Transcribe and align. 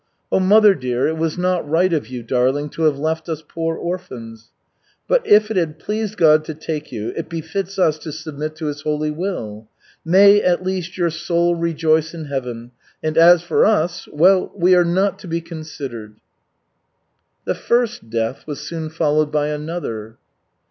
Oh, 0.31 0.39
mother 0.39 0.73
dear, 0.73 1.05
it 1.07 1.17
was 1.19 1.37
not 1.37 1.69
right 1.69 1.93
of 1.93 2.07
you, 2.07 2.23
darling, 2.23 2.69
to 2.69 2.85
have 2.85 2.97
left 2.97 3.29
us 3.29 3.43
poor 3.47 3.77
orphans. 3.77 4.49
But 5.07 5.21
if 5.27 5.51
it 5.51 5.57
had 5.57 5.77
pleased 5.77 6.17
God 6.17 6.43
to 6.45 6.55
take 6.55 6.91
you, 6.91 7.09
it 7.15 7.29
befits 7.29 7.77
us 7.77 7.99
to 7.99 8.11
submit 8.11 8.55
to 8.55 8.65
His 8.65 8.81
holy 8.81 9.11
will. 9.11 9.67
May, 10.03 10.41
at 10.41 10.63
least, 10.63 10.97
your 10.97 11.11
soul 11.11 11.53
rejoice 11.53 12.15
in 12.15 12.25
heaven, 12.25 12.71
and 13.03 13.15
as 13.15 13.43
for 13.43 13.63
us 13.63 14.07
well, 14.11 14.51
we 14.55 14.73
are 14.73 14.83
not 14.83 15.19
to 15.19 15.27
be 15.27 15.39
considered." 15.39 16.15
The 17.45 17.53
first 17.53 18.09
death 18.09 18.47
was 18.47 18.59
soon 18.59 18.89
followed 18.89 19.31
by 19.31 19.49
another. 19.49 20.17